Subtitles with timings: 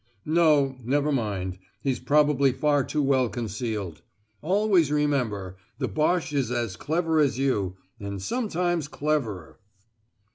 [0.25, 0.77] "No.
[0.83, 4.01] Never mind; he's probably far too well concealed.
[4.41, 9.59] Always remember the Boche is as clever as you, and sometimes cleverer."